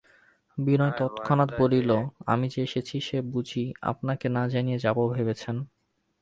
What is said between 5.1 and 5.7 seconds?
ভেবেছেন?